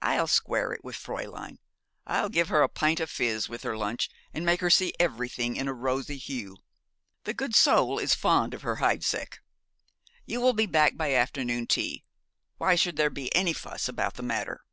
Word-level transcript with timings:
'I'll 0.00 0.26
square 0.26 0.72
it 0.72 0.82
with 0.82 0.96
Fräulein. 0.96 1.58
I'll 2.04 2.28
give 2.28 2.48
her 2.48 2.62
a 2.62 2.68
pint 2.68 2.98
of 2.98 3.08
fiz 3.08 3.48
with 3.48 3.62
her 3.62 3.76
lunch, 3.76 4.10
and 4.34 4.44
make 4.44 4.60
her 4.60 4.70
see 4.70 4.92
everything 4.98 5.54
in 5.54 5.68
a 5.68 5.72
rosy 5.72 6.16
hue. 6.18 6.56
The 7.22 7.32
good 7.32 7.54
soul 7.54 8.00
is 8.00 8.12
fond 8.12 8.54
of 8.54 8.62
her 8.62 8.78
Heidseck. 8.78 9.38
You 10.26 10.40
will 10.40 10.52
be 10.52 10.66
back 10.66 10.96
by 10.96 11.14
afternoon 11.14 11.68
tea. 11.68 12.02
Why 12.58 12.74
should 12.74 12.96
there 12.96 13.08
be 13.08 13.32
any 13.36 13.52
fuss 13.52 13.88
about 13.88 14.14
the 14.14 14.24
matter? 14.24 14.64